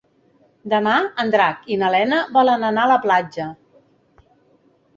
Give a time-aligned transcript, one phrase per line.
[0.71, 3.49] Demà en Drac i na Lena volen anar a la platja.